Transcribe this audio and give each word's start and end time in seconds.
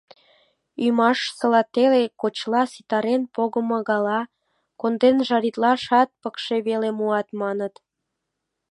—Ӱмашсыла 0.85 1.61
теле 1.73 2.01
гочлан 2.21 2.67
ситарен 2.73 3.21
погымо 3.35 3.79
гала... 3.89 4.21
конден 4.79 5.15
жаритлашат 5.27 6.09
пыкше 6.21 6.55
веле 6.67 6.89
муат, 6.97 7.27
маныт. 7.41 7.73